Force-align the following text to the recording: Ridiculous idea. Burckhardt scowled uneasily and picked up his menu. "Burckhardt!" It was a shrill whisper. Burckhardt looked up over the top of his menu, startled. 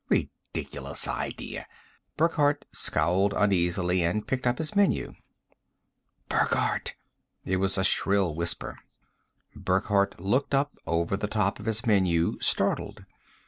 Ridiculous 0.09 1.07
idea. 1.07 1.67
Burckhardt 2.17 2.65
scowled 2.71 3.35
uneasily 3.37 4.01
and 4.01 4.25
picked 4.25 4.47
up 4.47 4.57
his 4.57 4.75
menu. 4.75 5.13
"Burckhardt!" 6.27 6.95
It 7.45 7.57
was 7.57 7.77
a 7.77 7.83
shrill 7.83 8.33
whisper. 8.33 8.79
Burckhardt 9.55 10.19
looked 10.19 10.55
up 10.55 10.75
over 10.87 11.15
the 11.15 11.27
top 11.27 11.59
of 11.59 11.67
his 11.67 11.85
menu, 11.85 12.39
startled. 12.41 13.05